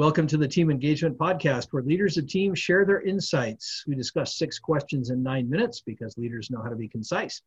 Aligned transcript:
Welcome 0.00 0.26
to 0.28 0.38
the 0.38 0.48
Team 0.48 0.70
Engagement 0.70 1.18
Podcast, 1.18 1.66
where 1.72 1.82
leaders 1.82 2.16
of 2.16 2.26
teams 2.26 2.58
share 2.58 2.86
their 2.86 3.02
insights. 3.02 3.84
We 3.86 3.94
discuss 3.94 4.38
six 4.38 4.58
questions 4.58 5.10
in 5.10 5.22
nine 5.22 5.46
minutes 5.46 5.82
because 5.82 6.16
leaders 6.16 6.50
know 6.50 6.62
how 6.62 6.70
to 6.70 6.74
be 6.74 6.88
concise. 6.88 7.42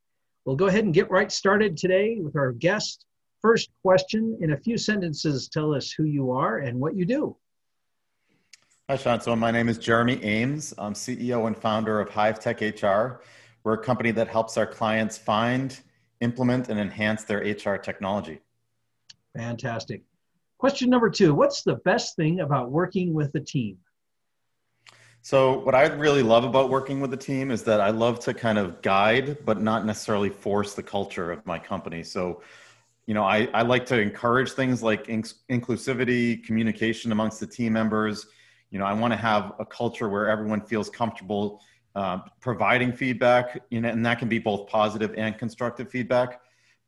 We'll 0.45 0.55
go 0.55 0.67
ahead 0.67 0.83
and 0.83 0.93
get 0.93 1.09
right 1.09 1.31
started 1.31 1.75
today 1.75 2.19
with 2.21 2.35
our 2.35 2.51
guest. 2.51 3.07
First 3.41 3.71
question 3.81 4.37
in 4.39 4.51
a 4.51 4.57
few 4.57 4.77
sentences, 4.77 5.49
tell 5.49 5.73
us 5.73 5.91
who 5.91 6.03
you 6.03 6.29
are 6.29 6.59
and 6.59 6.79
what 6.79 6.95
you 6.95 7.05
do. 7.05 7.35
Hi, 8.87 8.97
Sean. 8.97 9.19
So, 9.19 9.35
my 9.35 9.49
name 9.49 9.67
is 9.67 9.79
Jeremy 9.79 10.23
Ames. 10.23 10.75
I'm 10.77 10.93
CEO 10.93 11.47
and 11.47 11.57
founder 11.57 11.99
of 11.99 12.11
Hive 12.11 12.39
Tech 12.39 12.61
HR. 12.61 13.23
We're 13.63 13.73
a 13.73 13.83
company 13.83 14.11
that 14.11 14.27
helps 14.27 14.57
our 14.57 14.67
clients 14.67 15.17
find, 15.17 15.79
implement, 16.21 16.69
and 16.69 16.79
enhance 16.79 17.23
their 17.23 17.39
HR 17.39 17.77
technology. 17.77 18.41
Fantastic. 19.35 20.03
Question 20.57 20.89
number 20.89 21.09
two 21.09 21.33
What's 21.33 21.63
the 21.63 21.75
best 21.75 22.15
thing 22.15 22.39
about 22.39 22.71
working 22.71 23.13
with 23.13 23.33
a 23.35 23.39
team? 23.39 23.77
So, 25.21 25.59
what 25.59 25.73
I 25.73 25.85
really 25.85 26.21
love 26.21 26.43
about 26.43 26.69
working 26.69 26.99
with 26.99 27.13
a 27.13 27.17
team 27.17 27.49
is 27.49 27.63
that 27.63 27.79
I 27.79 27.91
love 27.91 28.19
to 28.21 28.33
kind 28.33 28.57
of 28.57 28.81
guide, 28.81 29.45
but 29.45 29.61
not 29.61 29.85
necessarily 29.85 30.29
force 30.29 30.73
the 30.73 30.83
culture 30.83 31.31
of 31.31 31.45
my 31.45 31.57
company. 31.57 32.03
So, 32.03 32.41
you 33.05 33.13
know, 33.13 33.23
I, 33.23 33.47
I 33.53 33.61
like 33.61 33.85
to 33.85 33.99
encourage 33.99 34.51
things 34.51 34.83
like 34.83 35.07
inc- 35.07 35.35
inclusivity, 35.49 36.43
communication 36.43 37.11
amongst 37.13 37.39
the 37.39 37.47
team 37.47 37.71
members. 37.73 38.27
You 38.69 38.79
know, 38.79 38.85
I 38.85 38.93
want 38.93 39.13
to 39.13 39.17
have 39.17 39.53
a 39.59 39.65
culture 39.65 40.09
where 40.09 40.27
everyone 40.27 40.59
feels 40.59 40.89
comfortable 40.89 41.61
uh, 41.95 42.19
providing 42.41 42.91
feedback, 42.91 43.61
you 43.69 43.79
know, 43.79 43.89
and 43.89 44.05
that 44.05 44.19
can 44.19 44.27
be 44.27 44.39
both 44.39 44.67
positive 44.67 45.13
and 45.15 45.37
constructive 45.37 45.89
feedback. 45.89 46.41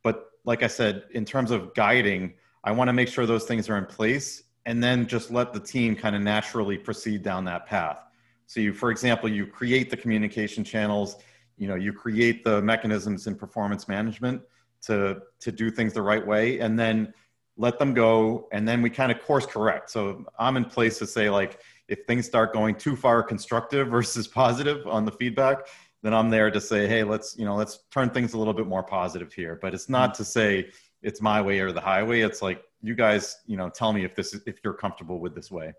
But 0.04 0.26
like 0.43 0.63
I 0.63 0.68
said, 0.68 1.04
in 1.12 1.26
terms 1.26 1.52
of 1.52 1.73
guiding, 1.73 2.34
I 2.66 2.72
want 2.72 2.90
to 2.90 2.94
make 2.94 3.08
sure 3.08 3.26
those 3.26 3.46
things 3.46 3.70
are 3.70 3.78
in 3.78 3.86
place 3.86 4.44
and 4.66 4.84
then 4.84 5.08
just 5.08 5.32
let 5.32 5.54
the 5.54 5.60
team 5.60 5.96
kind 5.96 6.16
of 6.16 6.22
naturally 6.24 6.78
proceed 6.78 7.22
down 7.22 7.46
that 7.46 7.68
path. 7.68 8.00
So 8.48 8.60
you, 8.60 8.74
for 8.74 8.90
example, 8.90 9.30
you 9.30 9.46
create 9.46 9.91
the 9.91 9.98
communication 9.98 10.63
channels, 10.63 11.18
you 11.57 11.68
know, 11.68 11.76
you 11.76 11.94
create 11.94 12.44
the 12.44 12.62
mechanisms 12.62 13.27
in 13.27 13.35
performance 13.35 13.88
management 13.88 14.41
to, 14.82 15.22
to 15.40 15.52
do 15.52 15.70
things 15.70 15.94
the 15.94 16.02
right 16.02 16.26
way 16.26 16.60
and 16.60 16.77
then 16.77 17.13
let 17.55 17.80
them 17.80 17.94
go. 17.94 18.48
And 18.52 18.68
then 18.68 18.82
we 18.82 18.90
kind 18.90 19.12
of 19.12 19.22
course 19.22 19.46
correct. 19.46 19.91
So 19.91 20.26
I'm 20.38 20.57
in 20.57 20.66
place 20.66 20.98
to 21.00 21.07
say 21.07 21.29
like, 21.29 21.60
if 21.88 22.00
things 22.07 22.26
start 22.26 22.52
going 22.52 22.76
too 22.76 22.96
far 22.96 23.22
constructive 23.22 23.88
versus 23.90 24.27
positive 24.27 24.85
on 24.88 25.05
the 25.05 25.12
feedback, 25.12 25.68
then 26.02 26.13
I'm 26.13 26.29
there 26.29 26.52
to 26.52 26.62
say, 26.62 26.88
hey, 26.88 27.04
let's, 27.04 27.38
you 27.38 27.46
know, 27.46 27.55
let's 27.55 27.79
turn 27.91 28.10
things 28.10 28.34
a 28.34 28.38
little 28.38 28.54
bit 28.54 28.68
more 28.68 28.84
positive 28.84 29.34
here. 29.34 29.57
But 29.60 29.74
it's 29.74 29.90
not 29.90 30.13
to 30.16 30.26
say 30.26 30.70
it's 31.05 31.21
my 31.21 31.39
way 31.41 31.59
or 31.59 31.71
the 31.71 31.79
highway. 31.79 32.21
It's 32.21 32.41
like, 32.41 32.63
you 32.81 32.95
guys, 32.95 33.37
you 33.45 33.57
know, 33.57 33.70
tell 33.70 33.93
me 33.93 34.03
if 34.03 34.15
this 34.15 34.34
is, 34.34 34.41
if 34.45 34.59
you're 34.63 34.73
comfortable 34.73 35.20
with 35.20 35.35
this 35.35 35.51
way. 35.51 35.73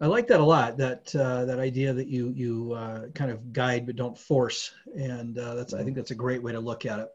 I 0.00 0.06
like 0.06 0.26
that 0.28 0.40
a 0.40 0.44
lot. 0.44 0.76
That 0.76 1.14
uh, 1.14 1.44
that 1.46 1.58
idea 1.58 1.92
that 1.92 2.06
you 2.06 2.32
you 2.36 2.72
uh, 2.72 3.08
kind 3.14 3.30
of 3.30 3.52
guide 3.52 3.86
but 3.86 3.96
don't 3.96 4.16
force, 4.16 4.72
and 4.94 5.38
uh, 5.38 5.54
that's 5.54 5.72
I 5.72 5.82
think 5.82 5.96
that's 5.96 6.10
a 6.10 6.14
great 6.14 6.42
way 6.42 6.52
to 6.52 6.60
look 6.60 6.84
at 6.84 6.98
it. 6.98 7.08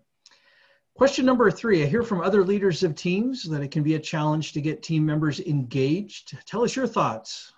Question 0.96 1.26
number 1.26 1.52
three: 1.52 1.84
I 1.84 1.86
hear 1.86 2.02
from 2.02 2.22
other 2.22 2.44
leaders 2.44 2.82
of 2.84 2.96
teams 2.96 3.44
that 3.44 3.62
it 3.62 3.70
can 3.70 3.84
be 3.84 3.96
a 3.96 4.00
challenge 4.00 4.54
to 4.54 4.62
get 4.62 4.82
team 4.82 5.06
members 5.06 5.40
engaged. 5.42 6.38
Tell 6.48 6.64
us 6.64 6.76
your 6.76 6.88
thoughts. 6.88 7.54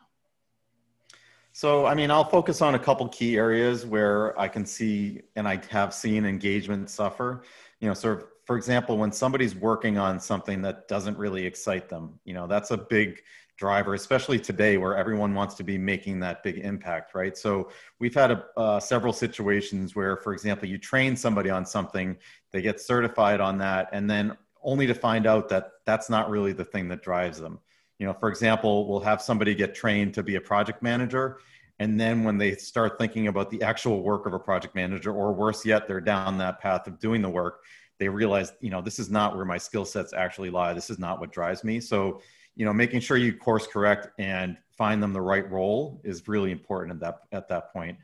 So, 1.53 1.88
I 1.88 1.95
mean, 1.95 2.11
I'll 2.11 2.29
focus 2.29 2.61
on 2.61 2.75
a 2.75 2.79
couple 2.79 3.07
key 3.07 3.35
areas 3.38 3.83
where 3.83 4.39
I 4.39 4.47
can 4.47 4.63
see 4.63 5.21
and 5.35 5.47
I 5.47 5.59
have 5.71 5.91
seen 5.91 6.25
engagement 6.25 6.89
suffer. 6.89 7.43
You 7.79 7.88
know, 7.88 7.95
sort 7.95 8.19
of, 8.19 8.27
for 8.48 8.56
example, 8.56 8.98
when 8.98 9.12
somebody's 9.12 9.53
working 9.53 9.98
on 9.98 10.22
something 10.22 10.62
that 10.62 10.88
doesn't 10.88 11.17
really 11.17 11.45
excite 11.45 11.90
them, 11.90 12.17
you 12.23 12.34
know, 12.34 12.48
that's 12.48 12.72
a 12.72 12.78
big 12.78 13.22
driver, 13.58 13.94
especially 13.94 14.40
today 14.40 14.78
where 14.78 14.95
everyone 14.95 15.34
wants 15.34 15.56
to 15.56 15.66
be 15.66 15.78
making 15.78 16.22
that 16.22 16.44
big 16.44 16.59
impact, 16.59 17.14
right? 17.14 17.38
So 17.38 17.70
we've 18.00 18.16
had 18.16 18.31
a, 18.31 18.45
uh, 18.56 18.80
several 18.80 19.12
situations 19.12 19.98
where, 19.98 20.16
for 20.16 20.31
example, 20.31 20.69
you 20.69 20.78
train 20.78 21.18
somebody 21.18 21.50
on 21.50 21.66
something, 21.66 22.16
they 22.53 22.62
get 22.62 22.80
certified 22.80 23.41
on 23.41 23.57
that, 23.57 23.90
and 23.91 24.09
then 24.09 24.38
only 24.63 24.88
to 24.88 24.94
find 24.94 25.28
out 25.28 25.50
that 25.50 25.72
that's 25.86 26.09
not 26.09 26.30
really 26.30 26.53
the 26.53 26.63
thing 26.63 26.88
that 26.88 27.03
drives 27.03 27.40
them. 27.40 27.59
You 28.00 28.07
know, 28.07 28.13
for 28.13 28.30
example, 28.30 28.88
we'll 28.88 29.02
have 29.02 29.22
somebody 29.22 29.56
get 29.56 29.75
trained 29.75 30.13
to 30.13 30.24
be 30.24 30.36
a 30.36 30.41
project 30.41 30.81
manager, 30.81 31.40
and 31.79 31.99
then 31.99 32.23
when 32.23 32.38
they 32.38 32.55
start 32.55 32.97
thinking 32.97 33.27
about 33.27 33.49
the 33.49 33.61
actual 33.61 34.01
work 34.01 34.25
of 34.25 34.33
a 34.33 34.39
project 34.39 34.75
manager, 34.75 35.11
or 35.11 35.33
worse 35.33 35.65
yet, 35.65 35.88
they're 35.88 36.01
down 36.01 36.38
that 36.39 36.59
path 36.59 36.88
of 36.88 36.99
doing 36.99 37.21
the 37.21 37.29
work, 37.29 37.63
they 37.99 38.09
realize, 38.09 38.53
you 38.61 38.69
know, 38.69 38.81
this 38.81 38.99
is 38.99 39.09
not 39.09 39.35
where 39.35 39.45
my 39.45 39.57
skill 39.57 39.85
sets 39.85 40.13
actually 40.13 40.49
lie. 40.49 40.73
This 40.73 40.89
is 40.89 40.99
not 40.99 41.19
what 41.19 41.31
drives 41.31 41.63
me. 41.63 41.79
So 41.79 42.21
you 42.57 42.65
know 42.65 42.73
making 42.73 42.99
sure 42.99 43.15
you 43.15 43.33
course 43.33 43.67
correct 43.67 44.09
and 44.19 44.57
find 44.71 45.01
them 45.01 45.13
the 45.13 45.21
right 45.21 45.49
role 45.49 46.01
is 46.03 46.27
really 46.27 46.51
important 46.51 46.95
at 46.95 46.99
that 46.99 47.38
at 47.38 47.47
that 47.47 47.71
point 47.71 47.97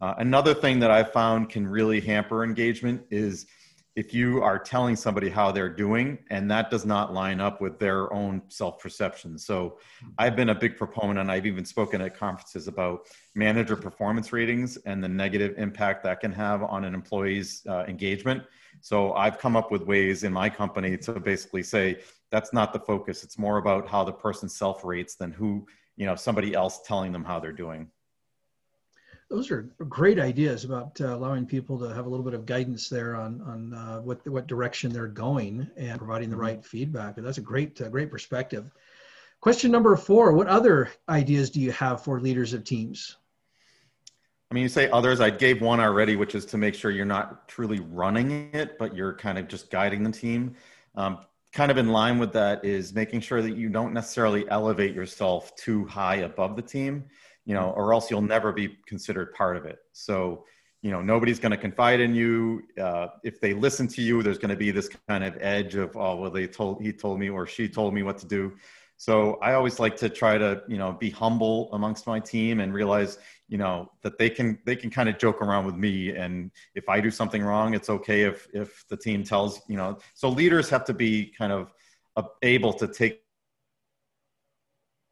uh, 0.00 0.14
another 0.18 0.54
thing 0.54 0.78
that 0.78 0.90
i 0.90 1.02
found 1.02 1.50
can 1.50 1.66
really 1.66 2.00
hamper 2.00 2.44
engagement 2.44 3.02
is 3.10 3.46
if 3.96 4.12
you 4.14 4.42
are 4.42 4.58
telling 4.58 4.94
somebody 4.94 5.28
how 5.28 5.50
they're 5.50 5.68
doing 5.68 6.18
and 6.30 6.50
that 6.50 6.70
does 6.70 6.84
not 6.84 7.12
line 7.12 7.40
up 7.40 7.60
with 7.60 7.78
their 7.78 8.12
own 8.12 8.40
self-perception 8.48 9.38
so 9.38 9.78
i've 10.18 10.36
been 10.36 10.50
a 10.50 10.54
big 10.54 10.76
proponent 10.76 11.18
and 11.18 11.30
i've 11.30 11.46
even 11.46 11.64
spoken 11.64 12.00
at 12.00 12.16
conferences 12.16 12.68
about 12.68 13.06
manager 13.34 13.76
performance 13.76 14.32
ratings 14.32 14.76
and 14.86 15.02
the 15.02 15.08
negative 15.08 15.54
impact 15.58 16.04
that 16.04 16.20
can 16.20 16.32
have 16.32 16.62
on 16.62 16.84
an 16.84 16.94
employee's 16.94 17.62
uh, 17.68 17.84
engagement 17.88 18.42
so 18.80 19.12
i've 19.14 19.38
come 19.38 19.56
up 19.56 19.70
with 19.70 19.82
ways 19.82 20.22
in 20.22 20.32
my 20.32 20.48
company 20.48 20.96
to 20.96 21.18
basically 21.18 21.62
say 21.62 21.98
that's 22.30 22.52
not 22.52 22.72
the 22.72 22.80
focus. 22.80 23.24
It's 23.24 23.38
more 23.38 23.58
about 23.58 23.88
how 23.88 24.04
the 24.04 24.12
person 24.12 24.48
self 24.48 24.84
rates 24.84 25.16
than 25.16 25.32
who, 25.32 25.66
you 25.96 26.06
know, 26.06 26.16
somebody 26.16 26.54
else 26.54 26.80
telling 26.82 27.12
them 27.12 27.24
how 27.24 27.40
they're 27.40 27.52
doing. 27.52 27.88
Those 29.28 29.50
are 29.50 29.62
great 29.88 30.20
ideas 30.20 30.64
about 30.64 31.00
uh, 31.00 31.14
allowing 31.14 31.46
people 31.46 31.78
to 31.80 31.92
have 31.92 32.06
a 32.06 32.08
little 32.08 32.24
bit 32.24 32.34
of 32.34 32.46
guidance 32.46 32.88
there 32.88 33.16
on 33.16 33.40
on 33.42 33.74
uh, 33.74 34.00
what 34.00 34.26
what 34.28 34.46
direction 34.46 34.92
they're 34.92 35.08
going 35.08 35.68
and 35.76 35.98
providing 35.98 36.30
the 36.30 36.36
mm-hmm. 36.36 36.44
right 36.44 36.64
feedback. 36.64 37.16
That's 37.16 37.38
a 37.38 37.42
great 37.42 37.80
uh, 37.80 37.88
great 37.88 38.10
perspective. 38.10 38.70
Question 39.40 39.70
number 39.70 39.96
four: 39.96 40.32
What 40.32 40.46
other 40.46 40.90
ideas 41.08 41.50
do 41.50 41.60
you 41.60 41.72
have 41.72 42.04
for 42.04 42.20
leaders 42.20 42.52
of 42.52 42.64
teams? 42.64 43.16
I 44.50 44.54
mean, 44.54 44.62
you 44.62 44.68
say 44.68 44.88
others. 44.90 45.20
I 45.20 45.30
gave 45.30 45.60
one 45.60 45.80
already, 45.80 46.14
which 46.14 46.36
is 46.36 46.46
to 46.46 46.58
make 46.58 46.74
sure 46.74 46.92
you're 46.92 47.04
not 47.04 47.48
truly 47.48 47.80
running 47.80 48.50
it, 48.52 48.78
but 48.78 48.94
you're 48.94 49.14
kind 49.14 49.38
of 49.38 49.48
just 49.48 49.70
guiding 49.70 50.04
the 50.04 50.12
team. 50.12 50.54
Um, 50.94 51.18
kind 51.52 51.70
of 51.70 51.78
in 51.78 51.88
line 51.88 52.18
with 52.18 52.32
that 52.34 52.64
is 52.64 52.94
making 52.94 53.20
sure 53.20 53.42
that 53.42 53.56
you 53.56 53.68
don't 53.68 53.92
necessarily 53.92 54.48
elevate 54.50 54.94
yourself 54.94 55.54
too 55.56 55.84
high 55.86 56.16
above 56.16 56.54
the 56.54 56.62
team, 56.62 57.04
you 57.46 57.54
know, 57.54 57.70
or 57.70 57.94
else 57.94 58.10
you'll 58.10 58.20
never 58.20 58.52
be 58.52 58.76
considered 58.86 59.32
part 59.32 59.56
of 59.56 59.64
it. 59.64 59.78
So, 59.92 60.44
you 60.82 60.90
know, 60.90 61.00
nobody's 61.00 61.38
going 61.38 61.52
to 61.52 61.56
confide 61.56 62.00
in 62.00 62.14
you. 62.14 62.62
Uh, 62.78 63.08
if 63.24 63.40
they 63.40 63.54
listen 63.54 63.88
to 63.88 64.02
you, 64.02 64.22
there's 64.22 64.38
going 64.38 64.50
to 64.50 64.56
be 64.56 64.70
this 64.70 64.88
kind 65.08 65.24
of 65.24 65.36
edge 65.40 65.74
of, 65.76 65.96
oh, 65.96 66.16
well, 66.16 66.30
they 66.30 66.46
told, 66.46 66.82
he 66.82 66.92
told 66.92 67.18
me 67.18 67.30
or 67.30 67.46
she 67.46 67.68
told 67.68 67.94
me 67.94 68.02
what 68.02 68.18
to 68.18 68.26
do. 68.26 68.52
So 68.98 69.34
I 69.42 69.54
always 69.54 69.78
like 69.78 69.96
to 69.98 70.08
try 70.08 70.38
to, 70.38 70.62
you 70.66 70.78
know, 70.78 70.92
be 70.92 71.10
humble 71.10 71.72
amongst 71.72 72.06
my 72.06 72.18
team 72.18 72.60
and 72.60 72.72
realize, 72.72 73.18
you 73.48 73.58
know, 73.58 73.90
that 74.02 74.18
they 74.18 74.30
can 74.30 74.58
they 74.64 74.74
can 74.74 74.90
kind 74.90 75.08
of 75.08 75.18
joke 75.18 75.42
around 75.42 75.66
with 75.66 75.76
me. 75.76 76.16
And 76.16 76.50
if 76.74 76.88
I 76.88 77.00
do 77.00 77.10
something 77.10 77.42
wrong, 77.42 77.74
it's 77.74 77.90
okay 77.90 78.22
if 78.22 78.48
if 78.54 78.86
the 78.88 78.96
team 78.96 79.22
tells, 79.22 79.60
you 79.68 79.76
know. 79.76 79.98
So 80.14 80.30
leaders 80.30 80.70
have 80.70 80.84
to 80.86 80.94
be 80.94 81.26
kind 81.26 81.52
of 81.52 81.72
able 82.42 82.72
to 82.72 82.88
take 82.88 83.22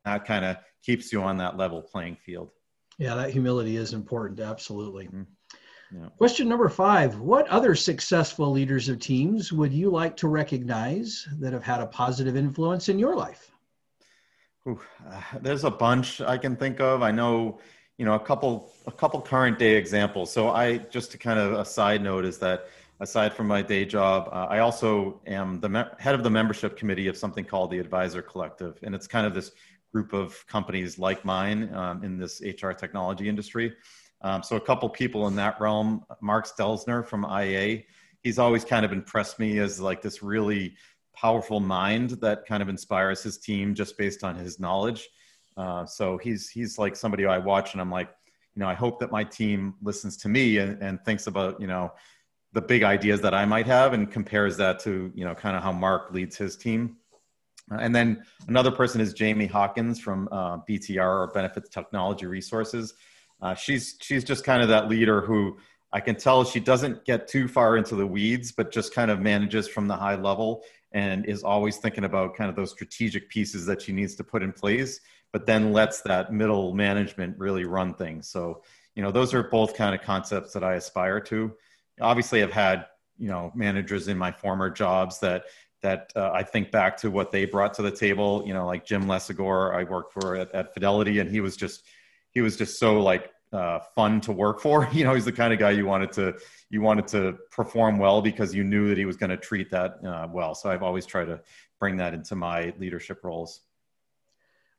that 0.07 0.25
kind 0.25 0.45
of 0.47 0.57
keeps 0.85 1.13
you 1.13 1.23
on 1.23 1.37
that 1.39 1.57
level 1.57 1.81
playing 1.81 2.17
field. 2.17 2.51
Yeah, 2.99 3.15
that 3.15 3.31
humility 3.31 3.77
is 3.77 3.93
important. 3.93 4.41
Absolutely. 4.41 5.07
Mm-hmm. 5.07 5.23
Yeah. 5.93 6.09
Question 6.19 6.49
number 6.49 6.69
five 6.69 7.21
What 7.21 7.49
other 7.49 7.75
successful 7.75 8.51
leaders 8.51 8.89
of 8.89 8.99
teams 8.99 9.53
would 9.53 9.73
you 9.73 9.91
like 9.91 10.17
to 10.19 10.29
recognize 10.29 11.27
that 11.41 11.53
have 11.53 11.63
had 11.63 11.81
a 11.81 11.87
positive 11.87 12.37
influence 12.37 12.89
in 12.89 12.99
your 12.99 13.15
life? 13.15 13.51
Ooh, 14.69 14.81
uh, 15.09 15.21
there's 15.43 15.65
a 15.65 15.71
bunch 15.71 16.21
I 16.21 16.39
can 16.39 16.57
think 16.57 16.81
of. 16.81 17.03
I 17.03 17.11
know, 17.11 17.59
you 17.99 18.05
know, 18.05 18.15
a 18.15 18.21
couple 18.21 18.73
a 18.87 18.93
couple 18.93 19.21
current 19.21 19.59
day 19.59 19.77
examples. 19.77 20.33
So 20.33 20.51
I 20.51 20.79
just 20.79 21.13
to 21.13 21.19
kind 21.19 21.39
of 21.39 21.53
a 21.53 21.65
side 21.65 22.03
note 22.03 22.25
is 22.25 22.39
that 22.39 22.69
aside 23.01 23.35
from 23.35 23.47
my 23.47 23.61
day 23.61 23.85
job, 23.85 24.29
uh, 24.33 24.47
I 24.49 24.61
also 24.61 25.21
am 25.27 25.61
the 25.61 25.69
me- 25.69 25.85
head 25.99 26.15
of 26.15 26.23
the 26.23 26.31
membership 26.31 26.77
committee 26.77 27.09
of 27.09 27.17
something 27.17 27.45
called 27.45 27.71
the 27.71 27.79
Advisor 27.79 28.23
Collective, 28.23 28.79
and 28.83 28.95
it's 28.95 29.07
kind 29.07 29.27
of 29.27 29.35
this 29.35 29.53
group 29.95 30.13
of 30.13 30.45
companies 30.49 30.99
like 30.99 31.25
mine 31.25 31.73
um, 31.73 32.03
in 32.03 32.19
this 32.19 32.43
HR 32.43 32.73
technology 32.73 33.29
industry. 33.29 33.73
Um, 34.23 34.43
so 34.43 34.57
a 34.57 34.61
couple 34.61 34.89
people 34.89 35.29
in 35.29 35.37
that 35.37 35.61
realm, 35.61 36.05
Mark 36.21 36.49
Stelzner 36.49 37.07
from 37.07 37.25
IA, 37.25 37.85
he's 38.21 38.41
always 38.41 38.65
kind 38.65 38.85
of 38.85 38.93
impressed 38.93 39.39
me 39.39 39.59
as 39.59 39.81
like 39.81 40.03
this 40.03 40.21
really 40.21 40.75
powerful 41.15 41.61
mind 41.61 42.11
that 42.23 42.45
kind 42.45 42.61
of 42.61 42.69
inspires 42.69 43.23
his 43.23 43.39
team 43.39 43.73
just 43.73 43.97
based 43.97 44.25
on 44.25 44.35
his 44.35 44.59
knowledge. 44.59 45.09
Uh, 45.57 45.87
so 45.87 46.19
he's 46.19 46.49
he's 46.49 46.77
like 46.77 46.97
somebody 46.97 47.25
I 47.25 47.39
watch 47.39 47.73
and 47.73 47.81
I'm 47.81 47.91
like, 47.91 48.09
you 48.57 48.61
know, 48.61 48.69
I 48.69 48.75
hope 48.75 48.99
that 48.99 49.13
my 49.13 49.23
team 49.23 49.75
listens 49.81 50.17
to 50.19 50.29
me 50.29 50.59
and, 50.59 50.83
and 50.83 51.05
thinks 51.05 51.29
about 51.29 51.61
you 51.61 51.69
know 51.69 51.93
the 52.53 52.63
big 52.63 52.83
ideas 52.83 53.21
that 53.21 53.35
I 53.35 53.45
might 53.45 53.67
have 53.67 53.93
and 53.93 54.11
compares 54.11 54.57
that 54.57 54.81
to 54.81 55.13
you 55.15 55.25
know 55.25 55.37
kind 55.37 55.57
of 55.57 55.63
how 55.63 55.71
Mark 55.71 56.13
leads 56.13 56.37
his 56.37 56.57
team. 56.57 56.97
And 57.71 57.95
then 57.95 58.25
another 58.47 58.71
person 58.71 59.01
is 59.01 59.15
Jamie 59.15 59.47
Hawkins 59.47 59.99
from 59.99 60.29
uh, 60.31 60.59
BTR 60.59 60.99
or 61.01 61.27
Benefits 61.29 61.71
Technology 61.71 62.27
Resources. 62.27 62.95
Uh, 63.41 63.55
she's 63.55 63.97
she's 64.01 64.25
just 64.25 64.45
kind 64.45 64.63
of 64.63 64.69
that 64.69 64.89
leader 64.89 65.21
who 65.21 65.57
I 65.93 66.01
can 66.01 66.17
tell 66.17 66.45
she 66.45 66.61
doesn't 66.61 67.05
get 67.05 67.29
too 67.29 67.49
far 67.49 67.77
into 67.77 67.95
the 67.95 68.07
weeds, 68.07 68.53
but 68.53 68.73
just 68.73 68.95
kind 68.95 69.11
of 69.11 69.21
manages 69.21 69.69
from 69.69 69.87
the 69.87 69.97
high 69.97 70.17
level 70.17 70.65
and 70.93 71.25
is 71.27 71.43
always 71.43 71.79
thinking 71.79 72.05
about 72.05 72.35
kind 72.35 72.51
of 72.51 72.57
those 72.57 72.71
strategic 72.71 73.29
pieces 73.29 73.67
that 73.67 73.83
she 73.83 73.93
needs 73.93 74.15
to 74.17 74.25
put 74.25 74.43
in 74.43 74.53
place, 74.53 75.01
but 75.33 75.47
then 75.47 75.73
lets 75.73 76.03
that 76.03 76.33
middle 76.33 76.75
management 76.75 77.37
really 77.39 77.65
run 77.65 77.95
things. 77.95 78.29
So, 78.29 78.63
you 78.95 79.03
know, 79.03 79.11
those 79.11 79.35
are 79.35 79.45
both 79.45 79.75
kind 79.75 79.95
of 79.95 80.03
concepts 80.03 80.53
that 80.53 80.63
I 80.63 80.75
aspire 80.75 81.21
to. 81.21 81.53
Obviously, 82.01 82.43
I've 82.43 82.53
had 82.53 82.87
you 83.17 83.29
know 83.29 83.53
managers 83.55 84.09
in 84.09 84.19
my 84.19 84.33
former 84.33 84.71
jobs 84.71 85.21
that 85.21 85.45
that 85.85 86.11
uh, 86.17 86.31
I 86.33 86.43
think 86.43 86.73
back 86.73 86.97
to 86.99 87.11
what 87.11 87.31
they 87.31 87.45
brought 87.45 87.75
to 87.75 87.83
the 87.83 87.91
table. 87.91 88.43
You 88.47 88.55
know, 88.55 88.67
like 88.67 88.85
Jim 88.85 89.05
Lesagor, 89.05 89.77
I 89.77 89.85
worked 89.85 90.15
for 90.15 90.35
at, 90.35 90.51
at 90.53 90.75
Fidelity, 90.75 91.21
and 91.21 91.31
he 91.31 91.41
was 91.41 91.57
just 91.57 91.85
he 92.31 92.41
was 92.41 92.57
just 92.57 92.79
so 92.79 93.01
like 93.01 93.31
uh, 93.53 93.79
fun 93.95 94.21
to 94.23 94.33
work 94.33 94.61
for. 94.61 94.89
You 94.93 95.05
know, 95.05 95.15
he's 95.15 95.27
the 95.27 95.33
kind 95.33 95.53
of 95.53 95.59
guy 95.59 95.71
you 95.71 95.87
wanted 95.87 96.11
to 96.13 96.35
you 96.71 96.81
wanted 96.81 97.07
to 97.09 97.37
perform 97.51 97.99
well 97.99 98.23
because 98.23 98.55
you 98.55 98.65
knew 98.65 98.89
that 98.89 98.99
he 98.99 99.05
was 99.05 99.17
going 99.17 99.31
to 99.31 99.37
treat 99.37 99.71
that 99.71 100.05
uh, 100.05 100.27
well. 100.33 100.55
So 100.55 100.71
I've 100.71 100.83
always 100.83 101.07
tried 101.07 101.27
to 101.27 101.41
bring 101.79 101.99
that 101.99 102.15
into 102.15 102.35
my 102.35 102.73
leadership 102.79 103.23
roles. 103.23 103.61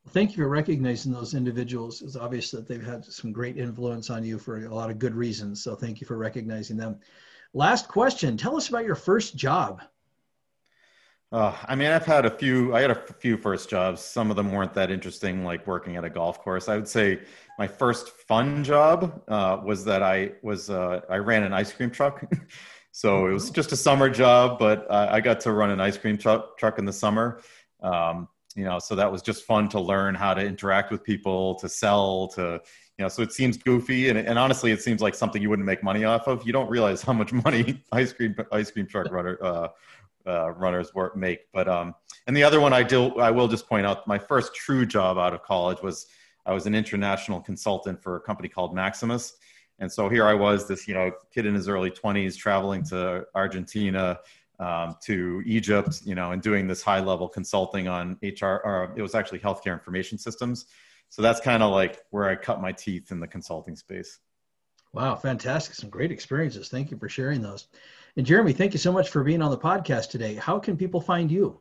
Thank 0.09 0.31
you 0.31 0.43
for 0.43 0.49
recognizing 0.49 1.11
those 1.11 1.33
individuals. 1.33 2.01
It's 2.01 2.15
obvious 2.15 2.51
that 2.51 2.67
they've 2.67 2.85
had 2.85 3.05
some 3.05 3.31
great 3.31 3.57
influence 3.57 4.09
on 4.09 4.23
you 4.23 4.37
for 4.37 4.65
a 4.65 4.73
lot 4.73 4.91
of 4.91 4.99
good 4.99 5.15
reasons. 5.15 5.63
So 5.63 5.75
thank 5.75 6.01
you 6.01 6.05
for 6.05 6.17
recognizing 6.17 6.77
them. 6.77 6.99
Last 7.53 7.87
question. 7.87 8.37
Tell 8.37 8.57
us 8.57 8.69
about 8.69 8.85
your 8.85 8.95
first 8.95 9.35
job. 9.35 9.81
Uh, 11.35 11.53
I 11.65 11.75
mean, 11.75 11.91
I've 11.91 12.05
had 12.05 12.25
a 12.25 12.29
few. 12.29 12.73
I 12.73 12.79
had 12.79 12.91
a 12.91 12.95
few 12.95 13.35
first 13.35 13.69
jobs. 13.69 13.99
Some 13.99 14.29
of 14.29 14.37
them 14.37 14.53
weren't 14.53 14.73
that 14.75 14.89
interesting, 14.89 15.43
like 15.43 15.67
working 15.67 15.97
at 15.97 16.05
a 16.05 16.09
golf 16.09 16.39
course. 16.39 16.69
I 16.69 16.77
would 16.77 16.87
say 16.87 17.19
my 17.59 17.67
first 17.67 18.07
fun 18.07 18.63
job 18.63 19.21
uh, 19.27 19.59
was 19.61 19.83
that 19.83 20.01
I 20.01 20.31
was 20.43 20.69
uh, 20.69 21.01
I 21.09 21.17
ran 21.17 21.43
an 21.43 21.51
ice 21.51 21.73
cream 21.73 21.91
truck. 21.91 22.23
so 22.93 23.27
it 23.27 23.33
was 23.33 23.49
just 23.49 23.73
a 23.73 23.75
summer 23.75 24.09
job, 24.09 24.59
but 24.59 24.89
I, 24.89 25.15
I 25.15 25.19
got 25.19 25.41
to 25.41 25.51
run 25.51 25.71
an 25.71 25.81
ice 25.81 25.97
cream 25.97 26.17
truck 26.17 26.57
truck 26.57 26.79
in 26.79 26.85
the 26.85 26.93
summer. 26.93 27.41
Um, 27.81 28.29
you 28.55 28.63
know, 28.63 28.79
so 28.79 28.95
that 28.95 29.11
was 29.11 29.21
just 29.21 29.43
fun 29.43 29.67
to 29.69 29.79
learn 29.81 30.15
how 30.15 30.33
to 30.33 30.41
interact 30.41 30.89
with 30.89 31.03
people, 31.03 31.55
to 31.55 31.67
sell, 31.67 32.29
to 32.29 32.61
you 32.97 33.03
know. 33.03 33.09
So 33.09 33.21
it 33.21 33.33
seems 33.33 33.57
goofy, 33.57 34.07
and, 34.07 34.17
and 34.17 34.39
honestly, 34.39 34.71
it 34.71 34.81
seems 34.81 35.01
like 35.01 35.13
something 35.13 35.41
you 35.41 35.49
wouldn't 35.49 35.65
make 35.65 35.83
money 35.83 36.05
off 36.05 36.27
of. 36.27 36.47
You 36.47 36.53
don't 36.53 36.69
realize 36.69 37.01
how 37.01 37.11
much 37.11 37.33
money 37.43 37.83
ice 37.91 38.13
cream 38.13 38.37
ice 38.53 38.71
cream 38.71 38.87
truck 38.87 39.11
runner 39.11 39.71
uh, 40.27 40.51
runners 40.51 40.93
work 40.93 41.15
make. 41.15 41.51
But 41.53 41.67
um, 41.67 41.93
and 42.27 42.35
the 42.35 42.43
other 42.43 42.59
one 42.59 42.73
I 42.73 42.83
do 42.83 43.15
I 43.15 43.31
will 43.31 43.47
just 43.47 43.67
point 43.67 43.85
out 43.85 44.07
my 44.07 44.17
first 44.17 44.55
true 44.55 44.85
job 44.85 45.17
out 45.17 45.33
of 45.33 45.43
college 45.43 45.81
was 45.81 46.07
I 46.45 46.53
was 46.53 46.65
an 46.65 46.75
international 46.75 47.41
consultant 47.41 48.01
for 48.01 48.15
a 48.15 48.19
company 48.19 48.49
called 48.49 48.73
Maximus. 48.75 49.35
And 49.79 49.91
so 49.91 50.07
here 50.07 50.25
I 50.25 50.33
was, 50.33 50.67
this 50.67 50.87
you 50.87 50.93
know 50.93 51.11
kid 51.33 51.45
in 51.45 51.53
his 51.53 51.67
early 51.67 51.91
20s, 51.91 52.37
traveling 52.37 52.83
to 52.85 53.25
Argentina, 53.35 54.19
um, 54.59 54.95
to 55.03 55.43
Egypt, 55.45 56.01
you 56.05 56.15
know, 56.15 56.31
and 56.31 56.41
doing 56.41 56.67
this 56.67 56.81
high 56.81 56.99
level 56.99 57.27
consulting 57.27 57.87
on 57.87 58.17
HR. 58.21 58.61
Or 58.63 58.93
it 58.95 59.01
was 59.01 59.15
actually 59.15 59.39
healthcare 59.39 59.73
information 59.73 60.17
systems. 60.17 60.65
So 61.09 61.21
that's 61.21 61.39
kind 61.39 61.63
of 61.63 61.71
like 61.71 61.99
where 62.09 62.29
I 62.29 62.35
cut 62.35 62.61
my 62.61 62.71
teeth 62.71 63.11
in 63.11 63.19
the 63.19 63.27
consulting 63.27 63.75
space. 63.75 64.19
Wow, 64.93 65.15
fantastic! 65.15 65.75
Some 65.75 65.89
great 65.89 66.11
experiences. 66.11 66.69
Thank 66.69 66.89
you 66.89 66.97
for 66.97 67.09
sharing 67.09 67.41
those. 67.41 67.67
And 68.17 68.25
Jeremy, 68.25 68.53
thank 68.53 68.73
you 68.73 68.79
so 68.79 68.93
much 68.93 69.09
for 69.09 69.23
being 69.23 69.41
on 69.41 69.51
the 69.51 69.57
podcast 69.57 70.09
today. 70.09 70.35
How 70.35 70.57
can 70.57 70.77
people 70.77 71.01
find 71.01 71.29
you? 71.29 71.59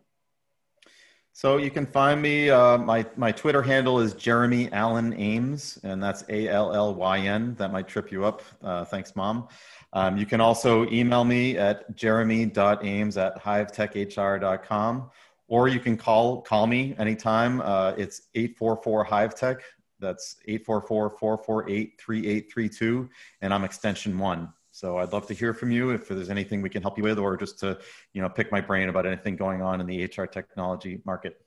So 1.33 1.56
you 1.56 1.69
can 1.69 1.85
find 1.85 2.23
me. 2.23 2.49
Uh, 2.49 2.79
my 2.79 3.05
my 3.17 3.33
Twitter 3.33 3.61
handle 3.61 3.99
is 3.99 4.15
Jeremy 4.15 4.71
Allyn 4.71 5.15
Ames, 5.15 5.81
and 5.83 6.01
that's 6.01 6.23
A 6.29 6.49
L 6.49 6.73
L 6.73 6.95
Y 6.95 7.19
N. 7.19 7.56
That 7.56 7.73
might 7.73 7.89
trip 7.89 8.12
you 8.12 8.25
up. 8.25 8.43
Uh, 8.62 8.85
thanks, 8.85 9.17
mom. 9.17 9.49
Um, 9.93 10.17
you 10.17 10.27
can 10.27 10.41
also 10.41 10.89
email 10.91 11.25
me 11.25 11.59
at 11.59 11.97
jeremy.ames 11.97 13.17
at 13.17 13.43
hivetechhr.com, 13.43 15.11
or 15.49 15.67
you 15.67 15.81
can 15.81 15.97
call 15.97 16.41
call 16.41 16.69
me 16.69 16.95
anytime. 16.99 17.61
Uh, 17.62 17.95
it's 17.97 18.29
844 18.37 19.05
Hivetech. 19.05 19.61
That's 19.99 20.37
844-448-3832, 20.49 23.09
and 23.41 23.55
I'm 23.55 23.65
extension 23.65 24.17
one. 24.19 24.53
So 24.75 24.99
I'd 24.99 25.12
love 25.12 25.29
to 25.29 25.35
hear 25.35 25.55
from 25.55 25.71
you 25.71 25.91
if 25.91 26.09
there's 26.09 26.31
anything 26.31 26.61
we 26.61 26.69
can 26.69 26.82
help 26.82 26.99
you 26.99 27.05
with, 27.05 27.17
or 27.17 27.37
just 27.37 27.61
to 27.61 27.79
you 28.12 28.21
know 28.21 28.29
pick 28.29 28.50
my 28.50 28.61
brain 28.61 28.88
about 28.88 29.06
anything 29.06 29.37
going 29.37 29.62
on 29.62 29.81
in 29.81 29.87
the 29.87 30.05
HR 30.05 30.25
technology 30.25 31.00
market. 31.05 31.41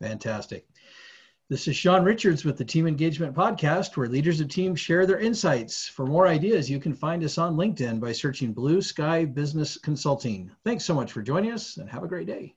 Fantastic. 0.00 0.66
This 1.48 1.68
is 1.68 1.76
Sean 1.76 2.02
Richards 2.02 2.44
with 2.44 2.58
the 2.58 2.64
Team 2.64 2.88
Engagement 2.88 3.32
Podcast, 3.36 3.96
where 3.96 4.08
leaders 4.08 4.40
of 4.40 4.48
teams 4.48 4.80
share 4.80 5.06
their 5.06 5.20
insights. 5.20 5.86
For 5.86 6.04
more 6.04 6.26
ideas, 6.26 6.68
you 6.68 6.80
can 6.80 6.94
find 6.94 7.22
us 7.22 7.38
on 7.38 7.54
LinkedIn 7.54 8.00
by 8.00 8.10
searching 8.10 8.52
Blue 8.52 8.82
Sky 8.82 9.24
Business 9.24 9.78
Consulting. 9.78 10.50
Thanks 10.64 10.84
so 10.84 10.94
much 10.94 11.12
for 11.12 11.22
joining 11.22 11.52
us 11.52 11.76
and 11.76 11.88
have 11.88 12.02
a 12.02 12.08
great 12.08 12.26
day. 12.26 12.56